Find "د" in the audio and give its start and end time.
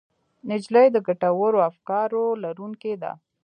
0.91-0.97